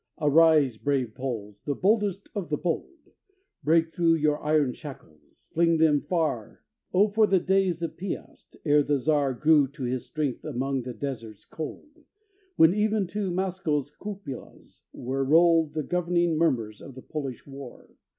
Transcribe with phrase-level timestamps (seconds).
[0.19, 3.09] Arise, brave Poles, the boldest of the bold;
[3.63, 6.63] Break through your iron shackles fling them far.
[6.91, 10.95] O for those days of Piast, ere the Czar Grew to this strength among his
[10.97, 11.99] deserts cold;
[12.55, 17.91] When even to Moscow's cupolas were rolled The growing murmurs of the Polish war!